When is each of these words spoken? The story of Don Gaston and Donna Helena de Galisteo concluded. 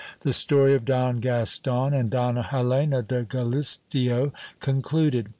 The 0.21 0.33
story 0.33 0.73
of 0.73 0.83
Don 0.83 1.19
Gaston 1.19 1.93
and 1.93 2.09
Donna 2.09 2.41
Helena 2.41 3.03
de 3.03 3.23
Galisteo 3.23 4.33
concluded. 4.59 5.29